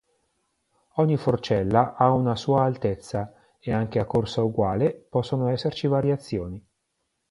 [0.95, 6.67] Ogni forcella ha una sua altezza, e anche a corsa uguale, possono esserci variazioni.